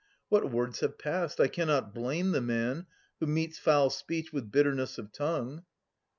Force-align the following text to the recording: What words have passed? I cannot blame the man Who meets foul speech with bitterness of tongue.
What 0.29 0.49
words 0.49 0.79
have 0.79 0.97
passed? 0.97 1.39
I 1.39 1.47
cannot 1.47 1.93
blame 1.93 2.31
the 2.31 2.41
man 2.41 2.87
Who 3.19 3.27
meets 3.27 3.59
foul 3.59 3.91
speech 3.91 4.33
with 4.33 4.51
bitterness 4.51 4.97
of 4.97 5.11
tongue. 5.11 5.63